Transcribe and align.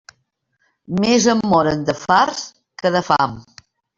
Més 1.03 1.27
en 1.33 1.43
moren 1.51 1.85
de 1.91 1.95
farts 2.05 2.41
que 2.83 2.95
de 2.99 3.03
fam. 3.13 3.37